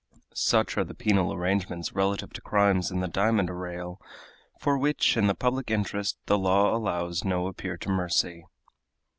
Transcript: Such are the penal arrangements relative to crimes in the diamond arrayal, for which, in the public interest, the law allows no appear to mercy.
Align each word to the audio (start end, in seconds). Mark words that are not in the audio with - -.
Such 0.33 0.79
are 0.79 0.83
the 0.83 0.95
penal 0.95 1.31
arrangements 1.31 1.93
relative 1.93 2.33
to 2.33 2.41
crimes 2.41 2.89
in 2.89 3.01
the 3.01 3.07
diamond 3.07 3.49
arrayal, 3.51 3.99
for 4.59 4.75
which, 4.75 5.15
in 5.15 5.27
the 5.27 5.35
public 5.35 5.69
interest, 5.69 6.17
the 6.25 6.39
law 6.39 6.75
allows 6.75 7.23
no 7.23 7.45
appear 7.45 7.77
to 7.77 7.89
mercy. 7.89 8.43